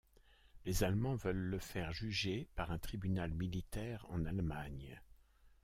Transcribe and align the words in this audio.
Les 0.65 0.83
allemands 0.83 1.13
veulent 1.13 1.35
le 1.51 1.59
faire 1.59 1.93
juger 1.93 2.47
par 2.55 2.71
un 2.71 2.79
tribunal 2.79 3.35
militaire 3.35 4.03
en 4.09 4.25
Allemagne. 4.25 4.99